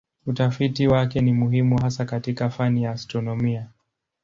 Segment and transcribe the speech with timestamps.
[0.25, 3.67] Utafiti wake ni muhimu hasa katika fani ya astronomia.